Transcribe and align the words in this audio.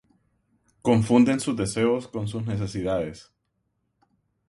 Confunden 0.81 1.39
sus 1.39 1.55
deseos 1.55 2.07
con 2.07 2.27
sus 2.27 2.43
necesidades. 2.43 3.31